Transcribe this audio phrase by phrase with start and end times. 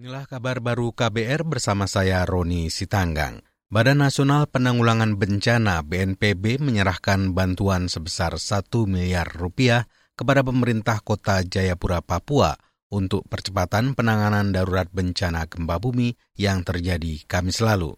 [0.00, 3.44] Inilah kabar baru KBR bersama saya Roni Sitanggang.
[3.68, 9.84] Badan Nasional Penanggulangan Bencana BNPB menyerahkan bantuan sebesar 1 miliar rupiah
[10.16, 12.56] kepada pemerintah kota Jayapura, Papua
[12.88, 17.92] untuk percepatan penanganan darurat bencana gempa bumi yang terjadi Kamis lalu.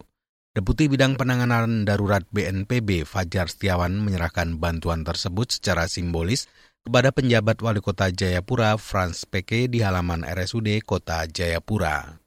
[0.51, 6.51] Deputi Bidang Penanganan Darurat BNPB Fajar Setiawan menyerahkan bantuan tersebut secara simbolis
[6.93, 12.19] kepada penjabat wali kota Jayapura Franz Peke di halaman RSUD Kota Jayapura.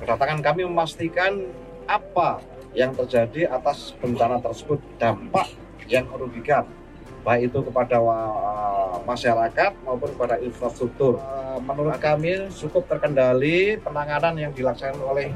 [0.00, 1.44] Kedatangan kami memastikan
[1.84, 5.52] apa yang terjadi atas bencana tersebut, dampak
[5.86, 6.64] yang merugikan,
[7.20, 8.00] baik itu kepada
[9.04, 11.20] masyarakat maupun kepada infrastruktur.
[11.62, 15.28] Menurut kami cukup terkendali penanganan yang dilaksanakan oleh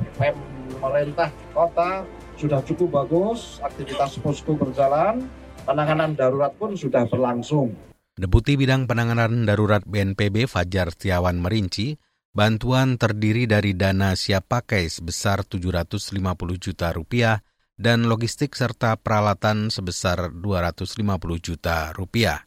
[0.81, 2.09] pemerintah kota
[2.41, 5.29] sudah cukup bagus, aktivitas posko berjalan,
[5.69, 7.92] penanganan darurat pun sudah berlangsung.
[8.13, 11.97] Deputi Bidang Penanganan Darurat BNPB Fajar Setiawan merinci,
[12.37, 16.21] bantuan terdiri dari dana siap pakai sebesar 750
[16.61, 17.41] juta rupiah
[17.81, 20.93] dan logistik serta peralatan sebesar 250
[21.41, 22.45] juta rupiah.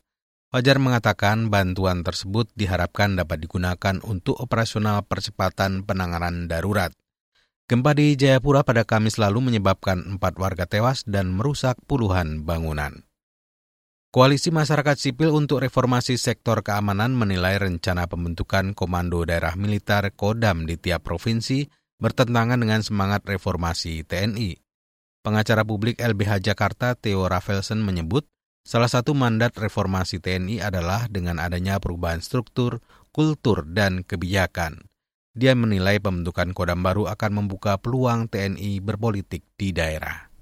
[0.54, 6.94] Fajar mengatakan bantuan tersebut diharapkan dapat digunakan untuk operasional percepatan penanganan darurat.
[7.66, 13.02] Gempa di Jayapura pada Kamis lalu menyebabkan empat warga tewas dan merusak puluhan bangunan.
[14.16, 20.80] Koalisi Masyarakat Sipil untuk Reformasi Sektor Keamanan menilai rencana pembentukan Komando Daerah Militer Kodam di
[20.80, 21.68] tiap provinsi
[22.00, 24.56] bertentangan dengan semangat reformasi TNI.
[25.20, 28.24] Pengacara publik LBH Jakarta Theo Rafelsen menyebut,
[28.64, 32.80] salah satu mandat reformasi TNI adalah dengan adanya perubahan struktur,
[33.12, 34.88] kultur, dan kebijakan.
[35.36, 40.35] Dia menilai pembentukan Kodam baru akan membuka peluang TNI berpolitik di daerah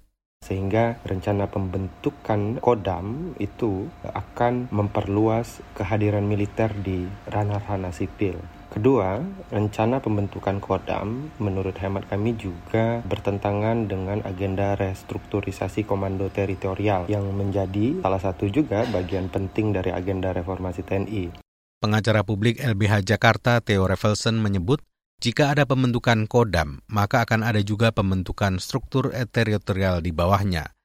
[0.44, 8.36] sehingga rencana pembentukan Kodam itu akan memperluas kehadiran militer di ranah-ranah sipil.
[8.74, 9.22] Kedua,
[9.54, 18.02] rencana pembentukan Kodam menurut hemat kami juga bertentangan dengan agenda restrukturisasi komando teritorial yang menjadi
[18.02, 21.38] salah satu juga bagian penting dari agenda reformasi TNI.
[21.86, 24.82] Pengacara publik LBH Jakarta Theo Revelson menyebut,
[25.24, 30.76] jika ada pembentukan kodam, maka akan ada juga pembentukan struktur teritorial di bawahnya.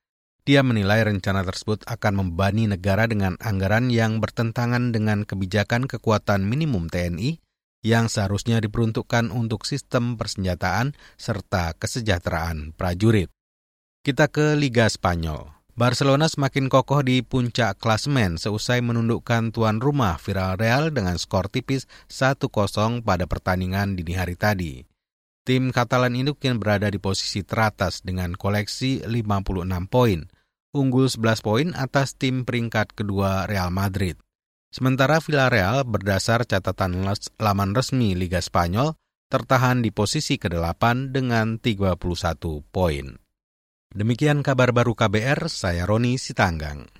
[0.46, 6.86] Dia menilai rencana tersebut akan membebani negara dengan anggaran yang bertentangan dengan kebijakan kekuatan minimum
[6.86, 7.42] TNI
[7.82, 13.34] yang seharusnya diperuntukkan untuk sistem persenjataan serta kesejahteraan prajurit.
[14.06, 15.57] Kita ke Liga Spanyol.
[15.78, 21.86] Barcelona semakin kokoh di puncak klasemen seusai menundukkan tuan rumah Viral Real dengan skor tipis
[22.10, 22.50] 1-0
[23.06, 24.82] pada pertandingan dini hari tadi.
[25.46, 30.26] Tim Katalan ini kini berada di posisi teratas dengan koleksi 56 poin,
[30.74, 34.18] unggul 11 poin atas tim peringkat kedua Real Madrid.
[34.74, 37.06] Sementara Villarreal berdasar catatan
[37.38, 38.98] laman resmi Liga Spanyol
[39.30, 42.02] tertahan di posisi ke-8 dengan 31
[42.66, 43.27] poin.
[43.88, 46.97] Demikian kabar baru KBR, saya Roni Sitanggang.